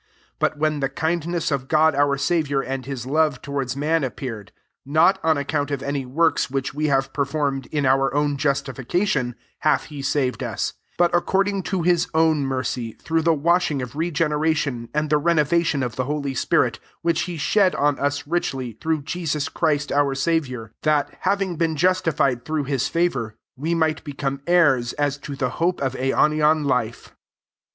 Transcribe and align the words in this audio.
4 0.39 0.39
But 0.49 0.57
wheii 0.59 0.79
the 0.81 0.89
kindness 0.89 1.51
of 1.51 1.67
God 1.67 1.93
our 1.93 2.17
Saviour 2.17 2.63
and 2.63 2.87
Ma 2.87 2.95
love 3.11 3.39
towards 3.39 3.75
man 3.75 4.03
appeared; 4.03 4.51
5 4.83 4.93
not 4.93 5.19
on 5.23 5.37
account 5.37 5.69
of 5.69 5.83
any 5.83 6.07
works 6.07 6.49
which 6.49 6.73
we 6.73 6.87
have 6.87 7.13
performed, 7.13 7.67
in 7.67 7.85
our 7.85 8.11
own 8.15 8.35
justification,* 8.35 9.35
hath 9.59 9.83
he 9.93 10.01
saved 10.01 10.41
us,t 10.41 10.75
but 10.97 11.13
according 11.13 11.61
to 11.61 11.83
his 11.83 12.07
own 12.15 12.39
mercy, 12.43 12.93
through 12.93 13.21
the 13.21 13.35
washing 13.35 13.79
of 13.79 13.91
regene 13.95 14.33
ration, 14.39 14.89
and 14.91 15.11
the 15.11 15.19
renovation 15.19 15.83
of 15.83 15.97
the 15.97 16.05
holy 16.05 16.33
spirit; 16.33 16.77
6 16.77 16.85
which 17.03 17.21
he 17.29 17.37
shed 17.37 17.75
on 17.75 17.99
us 17.99 18.25
richly, 18.25 18.71
through 18.81 19.03
Jesus 19.03 19.49
Christ 19.49 19.91
our 19.91 20.15
Saviour; 20.15 20.71
7 20.81 20.81
that, 20.81 21.17
having 21.25 21.57
been 21.57 21.75
justified 21.75 22.43
through 22.43 22.63
his 22.63 22.87
favour, 22.87 23.35
we 23.55 23.75
might 23.75 24.03
become 24.03 24.41
heirs 24.47 24.93
as 24.93 25.19
to 25.19 25.35
the 25.35 25.49
}^ope 25.51 25.79
of 25.79 25.93
aionian 25.93 26.65
life. 26.65 27.15